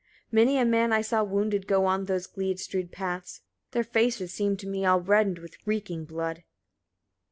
[0.31, 0.31] 59.
[0.45, 4.57] Many a man I saw wounded go on those gleed strewed paths; their faces seemed
[4.61, 6.43] to me all reddened with reeking blood.